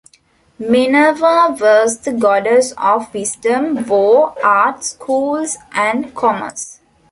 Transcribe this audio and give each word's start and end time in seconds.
Minerva 0.57 1.55
was 1.61 1.99
the 1.99 2.11
goddess 2.11 2.71
of 2.75 3.13
wisdom, 3.13 3.85
war, 3.85 4.33
art, 4.43 4.83
schools, 4.83 5.57
and 5.73 6.15
commerce. 6.15 6.79